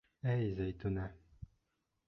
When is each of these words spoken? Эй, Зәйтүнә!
Эй, 0.35 0.47
Зәйтүнә! 0.61 1.05